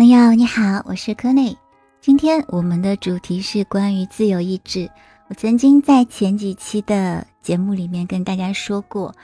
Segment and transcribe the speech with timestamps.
[0.00, 1.54] 朋友你好，我是柯内。
[2.00, 4.90] 今天我们的主题是关于自由意志。
[5.28, 9.14] 我曾经在前几期的节目里面跟大家说过，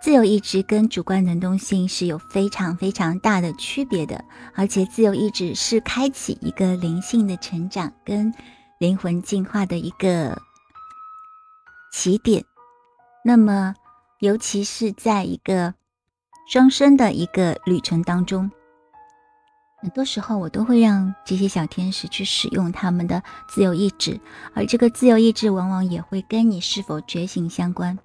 [0.00, 4.24] 自由意志跟主观能动性是有非常非常大的区别的，
[4.54, 8.32] 而且自由意志是开启一个灵性的成长跟
[8.78, 10.40] 灵魂进化的一个
[11.92, 12.44] 起点。
[13.24, 13.74] 那么，
[14.20, 15.74] 尤其是在一个
[16.48, 18.48] 双生的一个旅程当中。
[19.84, 24.18] 很多时候，我都会让这些小天使去使用他们的自由意志，
[24.54, 27.98] 而这个自由意志往往也会跟你是否觉醒相关。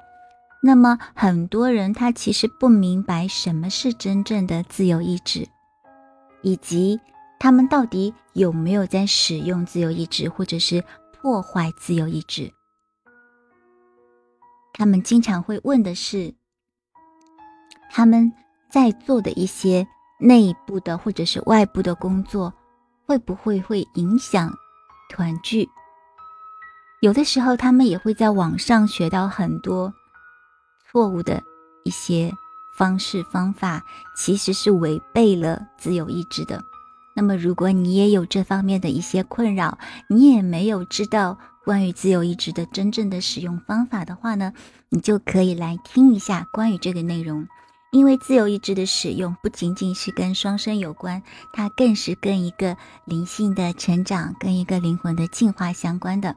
[0.62, 5.48] 那么，很多人他其实不明白什么是真正的自由意志，
[6.42, 7.00] 以及
[7.40, 10.84] 他们到底有没有在使用自由意志，或者是
[11.14, 12.52] 破坏自由意志。
[14.74, 16.36] 他们经常会问的是，
[17.90, 18.34] 他们
[18.70, 19.88] 在做的一些。
[20.20, 22.54] 内部的或者是外部的工作，
[23.08, 24.54] 会不会会影响
[25.10, 25.68] 团聚？
[27.02, 29.94] 有的时候，他们也会在网上学到很多
[30.92, 31.42] 错误的
[31.86, 32.30] 一些
[32.76, 33.82] 方式方法，
[34.18, 36.62] 其实是违背了自由意志的。
[37.16, 39.78] 那么，如果你也有这方面的一些困扰，
[40.10, 44.52] 你也没有知道关于自由意志的真正的使用方法的话呢，
[44.90, 47.48] 你就可以来听一下关于这个内容。
[47.92, 51.24] 因为自由意志的使用不仅仅是跟双生有关，
[51.54, 56.36] 它更是跟一个灵性的成长、跟一个灵魂的进化相关的。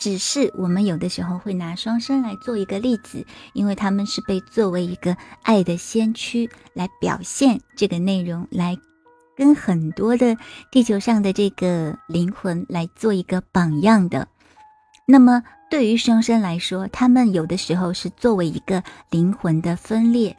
[0.00, 8.76] 只是我们有的时候会拿双生来做一个例子，因为他们是被作为一个爱的先驱来表现这个内容，来
[9.36, 10.36] 跟很多的
[10.72, 14.26] 地球上的这个灵魂来做一个榜样的。
[15.06, 15.42] 那么。
[15.70, 20.36] 对于双生来说，他们有的时候是作为一个灵魂的分裂，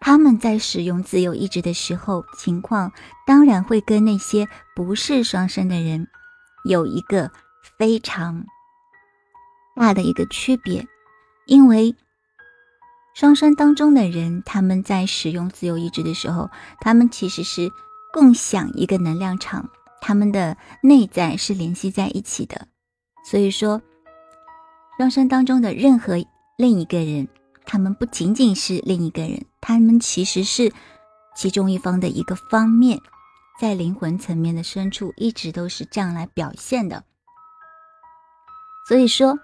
[0.00, 2.90] 他们在使用自由意志的时候，情况
[3.26, 6.06] 当然会跟那些不是双生的人
[6.64, 7.30] 有一个
[7.78, 8.46] 非常
[9.76, 10.86] 大的一个区别，
[11.46, 11.94] 因为
[13.12, 16.48] 双生当中的人，他们在使用自由意志的时候，
[16.80, 17.70] 他们其实是
[18.14, 19.68] 共享一个能量场，
[20.00, 22.68] 他们的内在是联系在一起的，
[23.26, 23.82] 所以说。
[25.00, 26.22] 双生当中的任何
[26.58, 27.26] 另一个人，
[27.64, 30.70] 他们不仅仅是另一个人，他们其实是
[31.34, 33.00] 其中一方的一个方面，
[33.58, 37.02] 在灵魂层面的深处，一直都是这样来表现的。
[38.86, 39.38] 所以说，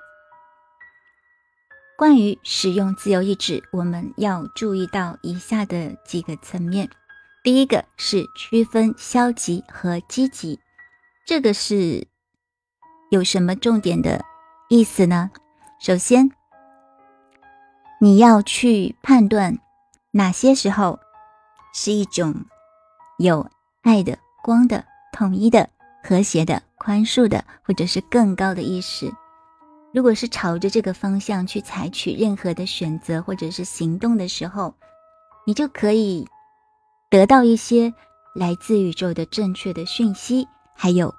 [1.97, 6.91] 关于使用自由意志，我们要注意到以下的几个层面。
[7.43, 10.61] 第一个是区分消极和积极，
[11.25, 12.07] 这个是
[13.11, 14.23] 有什么重点的
[14.69, 15.31] 意思呢？
[15.79, 16.31] 首先，
[18.01, 19.59] 你要去判断
[20.11, 20.99] 哪些时候
[21.75, 22.35] 是一种
[23.19, 23.47] 有
[23.83, 25.69] 爱的、光的、统一的、
[26.03, 29.13] 和谐的、宽恕的，或者是更高的意识。
[29.93, 34.75] 如果是朝着这个方向去采取任何的选择或者是行动的时候，
[35.47, 36.27] 你就可以
[37.11, 37.93] 得到一些
[38.35, 41.15] 来自宇宙的正确的讯息，还有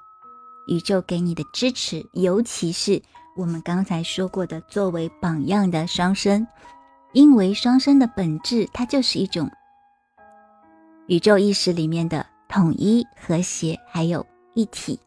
[0.68, 3.03] 宇宙给你的支持，尤其是。
[3.37, 6.47] 我们刚才说过的，作为榜样的双生，
[7.13, 9.51] 因为双生的本质，它就是一种
[11.05, 14.99] 宇宙意识里面的统一、和谐，还有一体。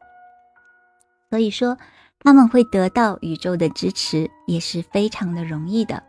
[1.29, 1.77] 所以说，
[2.21, 6.01] 他们会得到宇宙的支持，也是非常的容易的。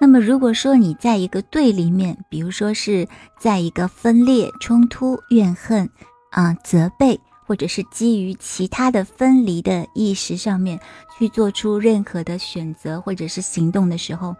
[0.00, 3.06] 那么，如果说你在一个对立面，比如说是
[3.38, 5.90] 在一个分裂、冲突、怨恨
[6.30, 7.20] 啊、责备。
[7.50, 10.78] 或者是基于其他的分离的意识上面
[11.18, 14.36] 去做出任何的选择或者是行动的时候，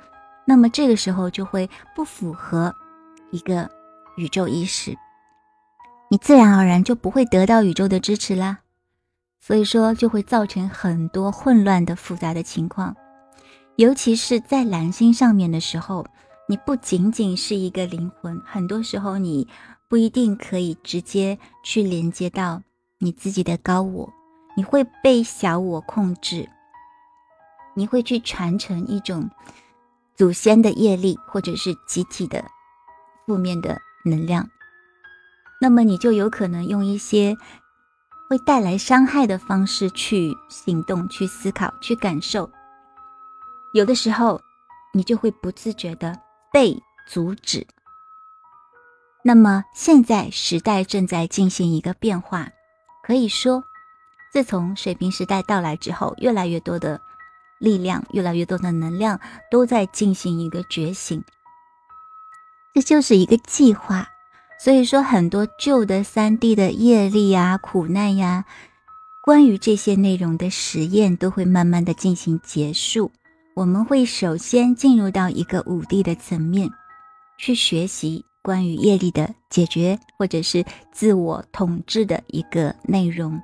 [0.47, 2.73] 那么这个时候就会不符合
[3.33, 3.69] 一个
[4.17, 4.97] 宇宙意识，
[6.09, 8.59] 你自然而然就不会得到宇宙的支持啦。
[9.41, 12.95] 所以说就会造成很多混乱的复杂的情况，
[13.75, 16.07] 尤其是在蓝星上面的时候，
[16.49, 19.49] 你不仅仅是一个灵魂，很多时候你
[19.89, 22.63] 不一定可以直接去连接到。
[23.03, 24.13] 你自己的高我，
[24.55, 26.47] 你会被小我控制，
[27.75, 29.31] 你会去传承一种
[30.15, 32.45] 祖先的业力，或者是集体的
[33.27, 34.47] 负面的能量，
[35.63, 37.35] 那么你就有可能用一些
[38.29, 42.51] 会带来伤害的方式去行动、去思考、去感受，
[43.73, 44.39] 有的时候
[44.93, 46.21] 你就会不自觉的
[46.53, 46.77] 被
[47.09, 47.67] 阻止。
[49.23, 52.51] 那么现在时代正在进行一个变化。
[53.11, 53.65] 可以说，
[54.33, 57.01] 自从水平时代到来之后，越来越多的
[57.59, 59.19] 力量，越来越多的能量
[59.51, 61.25] 都在进行一个觉醒。
[62.73, 64.07] 这就是一个计划，
[64.61, 68.45] 所以说，很多旧的三 D 的业力呀、苦难呀，
[69.25, 73.11] 关于这些内容的实验都会慢慢的进行结束。
[73.57, 76.71] 我们会首先进入到一个五 D 的层面，
[77.37, 83.41] 去学习关于业力的解决，或者是自我统治的一个内容。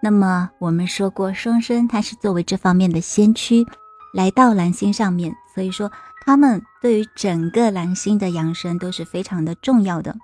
[0.00, 3.66] 那么我们说过，双生他是作为这方面的先驱，
[4.14, 5.90] 来到蓝星上面，所以说。
[6.24, 10.14] 他们对于整个蓝星的养生都是非常的重要的。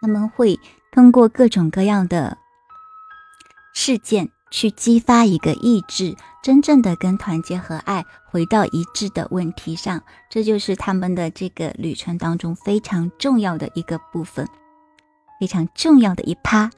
[0.00, 0.58] 他们会
[0.90, 2.36] 通过各种各样的
[3.72, 14.46] 事件去激发一个意志，真正的跟团结和爱回到一致的问题上，这就是他们的这个旅程当中非常重要的一个部分，
[15.40, 16.70] 非常重要的一趴。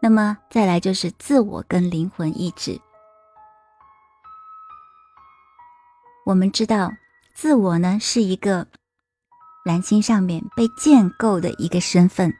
[0.00, 2.80] 那么再来就是自我跟灵魂意志。
[6.24, 6.90] 我们知道，
[7.34, 8.66] 自我呢是一个
[9.66, 12.34] 蓝星上面被建构的一个身份，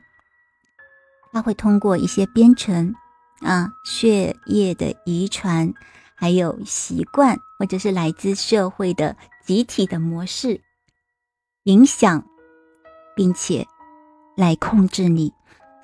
[1.31, 2.95] 它会通过一些编程
[3.41, 5.75] 啊、血液的遗传，
[6.15, 10.61] 还有习惯，或者是来自社会的集体的模式
[11.65, 12.25] 影响，
[13.15, 13.67] 并且
[14.37, 15.33] 来控制你。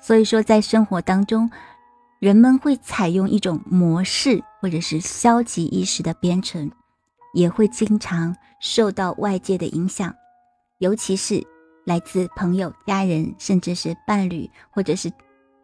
[0.01, 1.51] 所以说，在生活当中，
[2.19, 6.71] 人们会采用一种模式，或者是消极意识的编程。
[7.33, 10.13] 也会经常受到外界的影响，
[10.79, 11.41] 尤其是
[11.85, 15.09] 来自朋友、家人，甚至是伴侣，或者是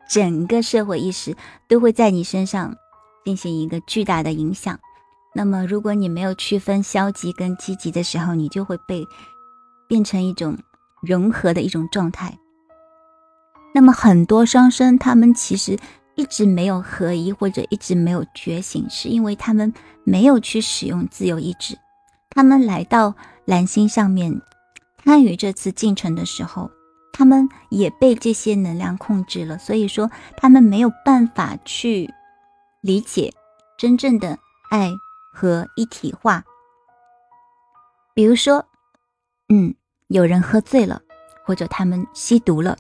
[0.09, 1.35] 整个社会意识，
[1.67, 2.73] 都会在你身上
[3.27, 4.79] 进行一个巨大的影响。
[5.35, 9.05] 那么，如果你没有区分消极跟积极的时候，你就会被
[9.85, 10.57] 变成一种
[11.01, 12.37] 融合的一种状态。
[13.75, 15.77] 那么，很多双生他们其实。
[16.15, 19.71] 一直没有合一，或者一直没有觉醒，是因为他们
[20.03, 21.77] 没有去使用自由意志。
[22.31, 23.13] 他们来到
[23.45, 24.41] 蓝星上面
[25.05, 26.71] 参与这次进程的时候，
[27.13, 29.59] 他们也被这些能量控制了。
[29.59, 32.11] 所以说，他们没有办法去
[32.81, 33.33] 理解
[33.77, 34.37] 真正的
[34.69, 34.91] 爱
[35.33, 36.43] 和一体化。
[38.13, 38.65] 比如说，
[39.49, 39.75] 嗯，
[40.07, 41.01] 有人喝醉了，
[41.45, 42.77] 或者他们吸毒了。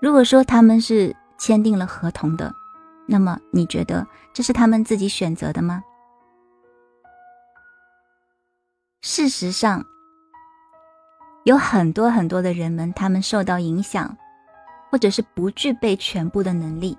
[0.00, 2.54] 如果说他们是签订了合同的，
[3.06, 5.82] 那么你觉得这是他们自己选择的吗？
[9.00, 9.84] 事实上，
[11.44, 14.16] 有很多很多的人们，他们受到影响，
[14.90, 16.96] 或者是不具备全部的能力，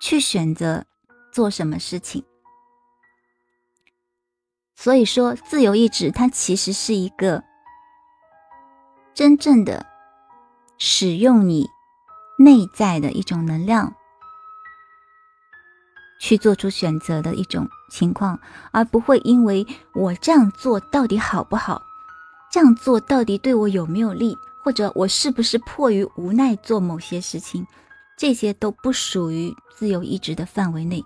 [0.00, 0.84] 去选择
[1.32, 2.24] 做什么事情。
[4.74, 7.44] 所以说，自由意志它其实是一个
[9.14, 9.86] 真正的。
[10.78, 11.66] 使用你
[12.38, 13.94] 内在的一种能量
[16.20, 18.38] 去做出选择的一种情况，
[18.72, 21.80] 而不会因为我这样做到底好不好，
[22.52, 27.66] 这样做到底对我有没有利，或者我是不是迫于无奈做某些事情，
[28.16, 31.04] 这些都不属于自由意志的范围内。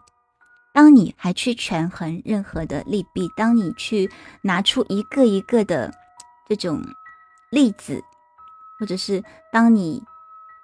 [0.72, 4.10] 当你还去权衡任何的利弊，当你去
[4.42, 5.92] 拿出一个一个的
[6.48, 6.82] 这种
[7.50, 8.02] 例子。
[8.78, 9.22] 或者是
[9.52, 10.02] 当你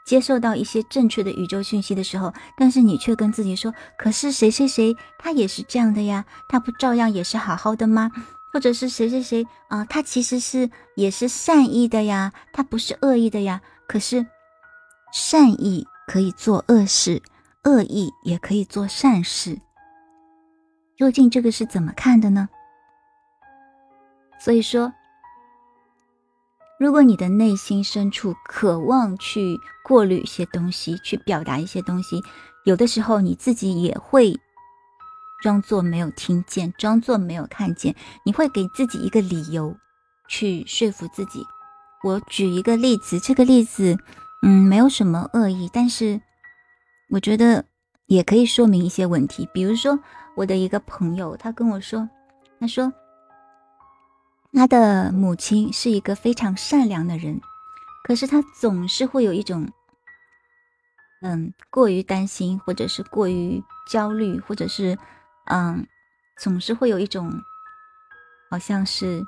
[0.06, 8.10] 接受到一些正确的宇宙讯息的时候，但是你却跟自己说：“可是谁谁谁他也是这样的呀，他不照样也是好好的吗？”
[8.50, 13.60] 或者是谁谁谁啊，他其实是也是善意的呀，他不是恶意的呀。
[13.86, 14.24] 可是
[15.12, 17.22] 善意可以做恶事，
[17.64, 19.60] 恶意也可以做善事。
[20.96, 22.48] 究竟这个是怎么看的呢？
[24.40, 24.92] 所以说。
[26.78, 32.22] 如果你的内心深处渴望去过滤一些东西，去表达一些东西，
[32.66, 34.38] 有的时候你自己也会
[35.40, 37.96] 装作没有听见，装作没有看见，
[38.26, 39.74] 你会给自己一个理由
[40.28, 41.46] 去说服自己。
[42.04, 43.98] 我举一个例子，这个例子，
[44.48, 46.20] 嗯，没有什么恶意，但是
[47.10, 47.64] 我觉得
[48.06, 49.48] 也可以说明一些问题。
[49.52, 49.98] 比如说，
[50.36, 52.08] 我的一个朋友，他跟我说，
[52.60, 52.92] 他说。
[54.52, 57.40] 他的母亲是一个非常善良的人，
[58.04, 59.68] 可是他总是会有一种，
[61.20, 64.96] 嗯，过于担心，或者是过于焦虑，或者是，
[65.46, 65.86] 嗯，
[66.38, 67.30] 总是会有一种，
[68.48, 69.26] 好像是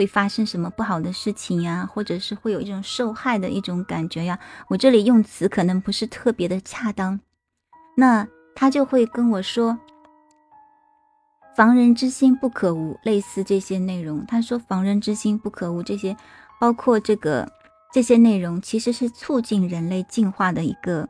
[0.00, 4.38] 会发生什么不好的事情呀，或者是会有一种受害的一种感觉呀。
[4.68, 7.20] 我这里用词可能不是特别的恰当，
[7.98, 9.78] 那他就会跟我说。
[11.54, 14.24] 防人之心不可无，类似这些内容。
[14.24, 16.16] 他说：“防人之心不可无，这些
[16.58, 17.46] 包括这个
[17.92, 21.06] 这些内容，其实是促进人类进化的一个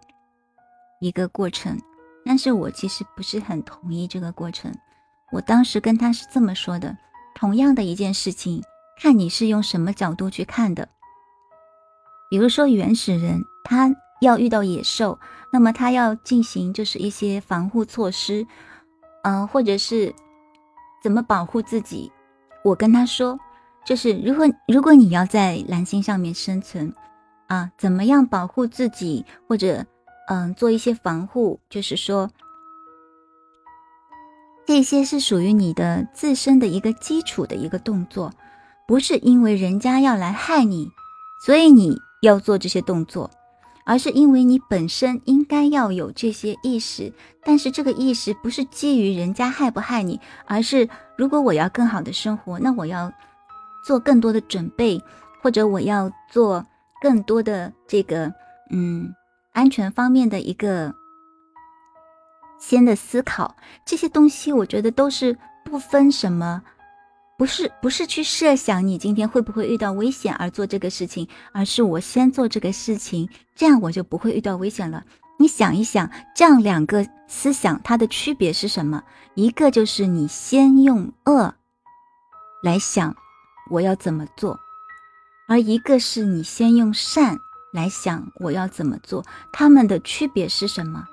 [1.00, 1.78] 一个过程。
[2.24, 4.74] 但是我其实不是很同意这个过程。
[5.30, 6.96] 我当时跟他是这么说的：
[7.36, 8.60] 同样的一件事情，
[9.00, 10.86] 看你是用什么角度去看的。
[12.28, 13.90] 比如说原始人，他
[14.20, 15.18] 要遇到野兽，
[15.50, 18.46] 那么他要进行就是一些防护措施，
[19.22, 20.14] 嗯，或者是
[21.02, 22.12] 怎么保护自己。
[22.62, 23.40] 我跟他说，
[23.86, 26.94] 就是如果如果你要在蓝星上面生存，
[27.46, 29.86] 啊，怎么样保护自己，或者
[30.28, 32.30] 嗯做一些防护，就是说
[34.66, 38.30] 这些是属于你的自身的一个基础的一个动作，
[38.90, 40.90] 不是因为人家要来害你，
[41.38, 41.96] 所以你。
[42.22, 43.30] 要做这些动作，
[43.86, 47.10] 而是因为你本身应该要有这些意识，
[47.42, 53.10] 但是这个意识不是基于人家害不害你，而是如果我要更好的生活，那我要
[53.82, 55.02] 做更多的准备，
[55.40, 56.62] 或者我要做
[57.00, 58.30] 更多的这个
[58.70, 59.14] 嗯
[59.52, 60.94] 安全方面的一个
[62.58, 63.56] 先的思考，
[63.86, 66.62] 这些东西我觉得都是不分什么。
[67.40, 75.02] 不是不是去设想你今天会不会遇到危险而做这个事情，而是我先做这个事情，这样我就不会遇到危险了。
[75.38, 79.02] 你想一想，这样两个思想它的区别是什么？
[79.36, 81.54] 一个就是你先用恶
[82.62, 83.16] 来想
[83.70, 84.60] 我要怎么做，
[85.48, 87.38] 而一个是你先用善
[87.72, 91.08] 来想我要怎么做，它们的区别是什么？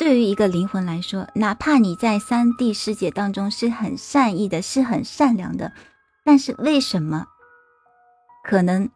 [0.00, 5.74] 对于一个灵魂来说，哪怕你在三 D 世界当中是很善意的，是很善良的，
[6.24, 7.26] 但是为什么
[8.42, 8.88] 可能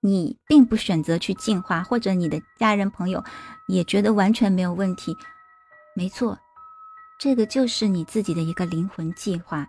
[0.00, 3.22] 你并不选择去进化，或者你的家人朋友
[3.68, 5.16] 也觉得完全没有问题？
[5.94, 6.36] 没错，
[7.16, 9.68] 这个就是你自己的一个灵魂计划，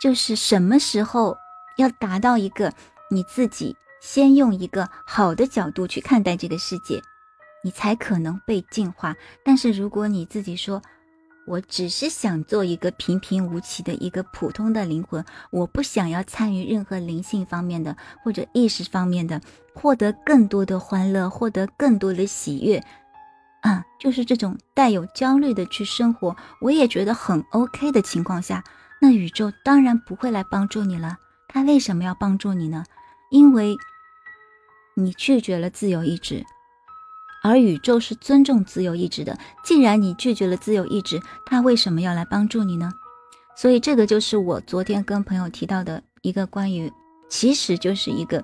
[0.00, 1.36] 就是什么时候
[1.76, 2.72] 要达到一个
[3.10, 7.02] 你自己先用一个好的角度去看待这个世界。
[7.66, 9.16] 你才可能被净化。
[9.44, 10.80] 但是如果你自己说，
[11.48, 19.40] 我只是想做一个平平无奇的一个普通的灵魂，我不想要参与任何灵性方面的或者意识方面的，
[19.74, 22.80] 获得更多的欢乐，获得更多的喜悦，
[23.62, 28.62] 啊，就是这种带有焦虑的去生活，我也觉得很 OK 的情况下，
[29.00, 31.16] 那宇宙当然不会来帮助你了。
[31.48, 32.84] 他为什么要帮助你呢？
[33.32, 33.76] 因为
[34.94, 36.46] 你拒绝了自由意志。
[37.46, 39.38] 而宇宙是尊重自由意志的。
[39.64, 42.92] 既然你拒绝了自由意志，他为什么要来帮助你呢？
[43.54, 46.92] 所以这个就是我昨天跟朋友提到的一个关于，
[47.30, 48.42] 其实就是一个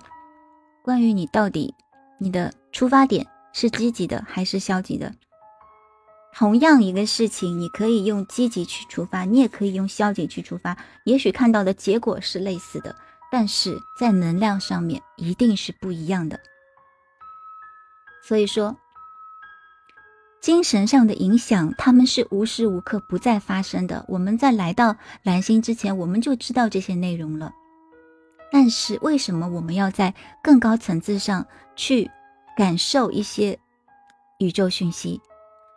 [0.82, 1.74] 关于你到底
[2.18, 5.12] 你的出发点是积极的还是消极的。
[6.34, 12.96] 同样一个事情，你可以用积极去出发，你也可以用消极去出发，也许看到的结果是类似的，
[13.30, 16.40] 但是在能量上面一定是不一样的。
[18.22, 18.76] 所以说。
[20.42, 24.04] 精神上的影响，他们是无时无刻不在发生的。
[24.08, 27.52] 我们在来到蓝星之前，我们就知道这些内容了。
[28.50, 31.46] 但是为什么我们要在更高层次上
[31.76, 32.10] 去
[32.56, 33.56] 感受一些
[34.40, 35.20] 宇宙讯息？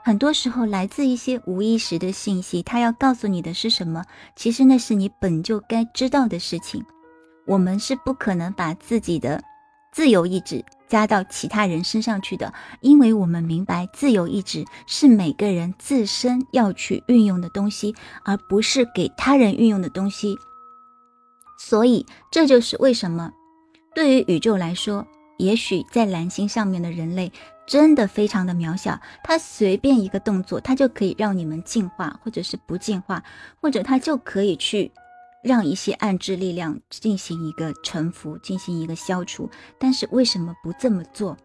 [0.03, 4.03] 很多时候来自一些无意识的信息，它要告诉你的是什么？
[4.36, 6.84] 其实那是你本就该知道的事情。
[7.45, 9.39] 我们是不可能把自己的
[9.95, 10.65] 自由意志。
[10.87, 20.37] 加到其他人身上去的，因为我们明白自由意志是每个人自身要去运用的东西，而不是给他人运用的东西。
[21.57, 23.31] 所以这就是为什么，
[23.95, 25.05] 对于宇宙来说，
[25.39, 27.31] 也许在蓝星上面的人类
[27.65, 33.23] 真的非常的渺小，他随便一个动作，他就可以让你们进化，或者是不进化，
[33.59, 34.91] 或者他就可以去。
[35.45, 39.47] 让一些暗之力量进行一个臣服，进行一个消除。
[39.77, 41.37] 但是为什么不这么做？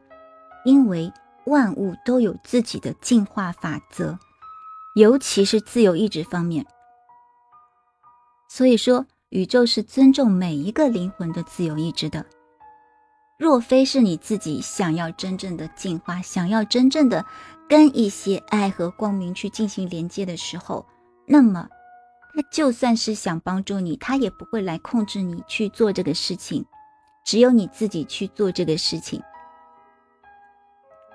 [0.64, 1.12] 因为
[1.45, 4.19] 万物都有自己的进化法则，
[4.95, 6.64] 尤其是自由意志方面。
[8.49, 12.25] 所以说，宇宙是尊重每一个灵魂的自由意志的。
[13.38, 17.26] 若非是你自己想要真正的进化，想要真正的
[17.69, 20.87] 跟一些爱和光明去进行连接的时候，
[21.26, 21.69] 那么。
[22.33, 26.65] 他就算是想帮助你，他也不会来控制你去做这个事情，
[27.25, 29.23] 只有你自己去做这个事情。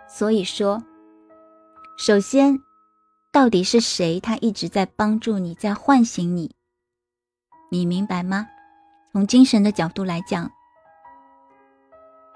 [0.08, 0.84] 所以说，
[1.98, 2.60] 首先，
[3.32, 6.52] 到底是谁他一直在帮助你，在唤醒你？
[7.72, 8.48] 你明白吗？
[9.12, 10.52] 从精神的角度来讲，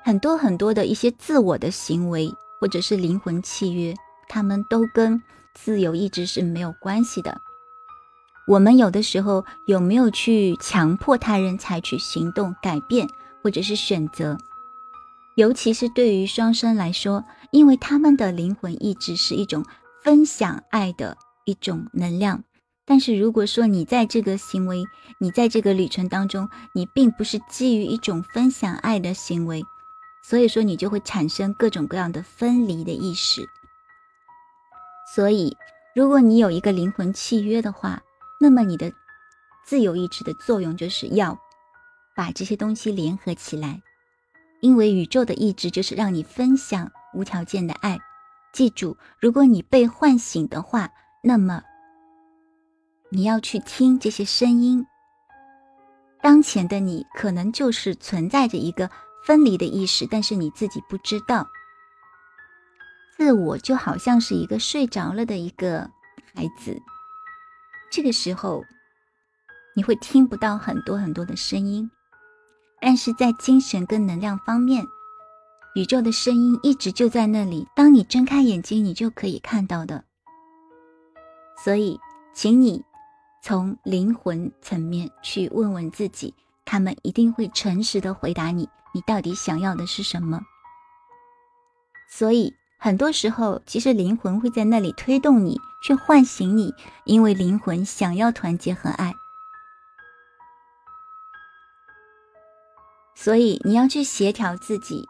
[0.04, 3.94] 很多很多的一些自我的行为，或者是灵魂契约，
[4.30, 5.22] 他们都跟
[5.54, 7.40] 自由意志是没有关系的。
[8.50, 13.08] 我们有的时候有没有去强迫他人采取行动、改变
[13.44, 14.36] 或者是选择？
[15.36, 19.64] 尤其是对于双生来说，因为他们的灵魂意志是一种
[20.02, 21.16] 分享爱的
[21.46, 22.44] 一种能量，
[22.88, 24.84] 但是如果说你在这个行为，
[25.20, 29.64] 你在这个旅程当中，你并不是基于一种分享爱的行为，
[30.24, 33.48] 所以说你就会产生各种各样的分离的意识。
[35.14, 35.56] 所以，
[35.94, 38.02] 如果你有一个灵魂契约的话，
[38.40, 38.92] 那么你的
[39.66, 41.38] 自由意志的作用就是要
[42.16, 43.82] 把这些东西联合起来，
[44.62, 48.00] 因为宇宙的意志就是让你分享无条件的爱。
[48.52, 50.90] 记住，如果你被唤醒的话，
[51.22, 51.64] 那么。
[53.12, 54.86] 你要去听这些声音。
[56.22, 58.90] 当前的你可能就是存在着一个
[59.26, 61.48] 分离的意识，但是你自己不知道。
[63.18, 65.90] 自我就好像是一个睡着了的一个
[66.34, 66.82] 孩子，
[67.92, 68.64] 这个时候
[69.76, 71.90] 你会听不到很多很多的声音，
[72.82, 74.86] 但是在精神跟能量方面，
[75.76, 77.68] 宇宙的声音一直就在那里。
[77.76, 80.06] 当你睁开眼睛，你就可以看到的。
[81.64, 82.00] 所以，
[82.34, 82.84] 请你。
[83.42, 90.42] 从灵魂层面去问问自己，他们一定会诚实的回答你，你到底想要的是什么。
[92.10, 99.14] 所以很多时候，其实灵魂会在那里推动你，去唤醒你，因为灵魂想要团结和爱。
[103.14, 105.06] 所以你要去协调自己，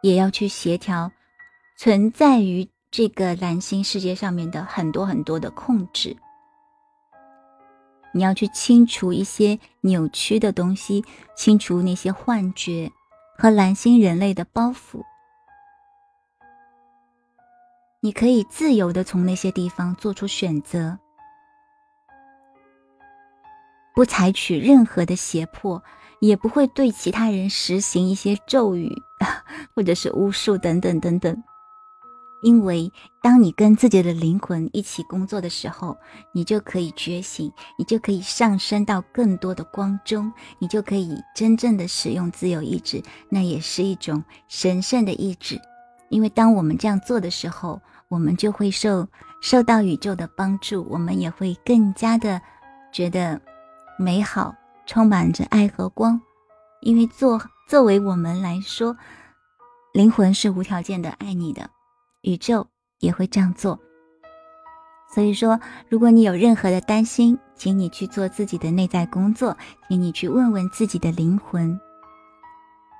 [0.00, 1.10] 也要去协调
[1.76, 6.16] 存在于这个蓝星世界上面的很多很多的控制。
[8.12, 12.92] 你要去清除一些扭曲的东西，清除那些幻觉
[13.36, 15.02] 和蓝星人类的包袱。
[18.00, 20.98] 你可以自由的从那些地方做出选择，
[23.94, 25.82] 不采取任何的胁迫，
[26.20, 28.92] 也不会对其他人实行一些咒语，
[29.74, 31.42] 或者是巫术等等等等。
[32.42, 35.96] 因为当你跟自己的灵魂一起工作的时候，
[36.32, 45.58] 你就可以觉醒，你就可以上升到更多的光中，你就可以真正的使用自由意志，那也是一种神圣的意志。
[46.08, 49.06] 因为当我们这样做的时候，我们就会受
[49.40, 52.40] 受到宇宙的帮助，我们也会更加的
[52.92, 53.40] 觉得
[53.98, 54.54] 美好，
[54.86, 56.20] 充满着爱和光。
[56.82, 58.96] 因为作作为我们来说，
[59.92, 61.70] 灵魂是无条件的爱你的。
[62.22, 62.66] 宇宙
[62.98, 63.78] 也会这样做，
[65.14, 69.56] 所以说，如果你有任何的担心，请你去做自己的内在工作，
[69.88, 71.78] 请你去问问自己的灵魂。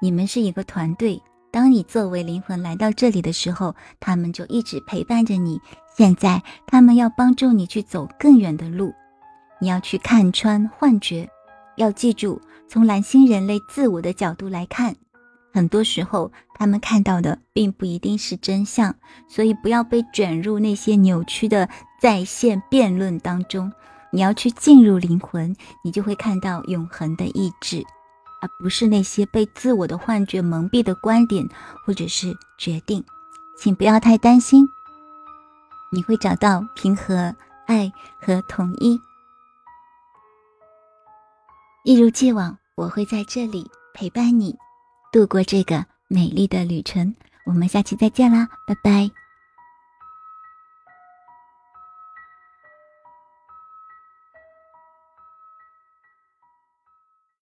[0.00, 1.20] 你们是一个团队，
[1.56, 5.58] 当你作为灵魂来到这里的时候，他们就一直陪伴着你。
[5.96, 8.92] 现在，他们要帮助你去走更远的路，
[9.58, 11.26] 你要去看穿幻觉，
[11.78, 14.94] 要记住，从蓝星人类自我的角度来看。
[15.50, 18.94] 很多时候，他们看到的并不一定是真相，
[19.26, 23.72] 所以不要被卷入那些扭曲的在线辩论当中。
[24.12, 27.82] 你要去进入灵魂，你就会看到永恒的意志，
[28.40, 31.48] 而不是那些被自我的幻觉蒙蔽的观点
[31.84, 33.04] 或者是决定。
[33.58, 34.68] 请不要太担心，
[35.90, 37.34] 你会找到平和、
[37.66, 39.00] 爱和统一。
[41.84, 44.56] 一如既往，我会在这里陪伴你。
[45.12, 47.14] 度过这个美丽的旅程，
[47.46, 49.25] 我们下期再见啦，拜拜。